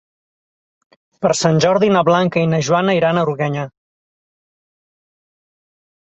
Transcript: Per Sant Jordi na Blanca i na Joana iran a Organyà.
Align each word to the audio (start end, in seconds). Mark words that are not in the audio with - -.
Per 1.25 1.33
Sant 1.39 1.59
Jordi 1.65 1.89
na 1.95 2.01
Blanca 2.07 2.41
i 2.45 2.47
na 2.53 2.59
Joana 2.67 2.95
iran 2.99 3.19
a 3.19 3.25
Organyà. 3.27 3.67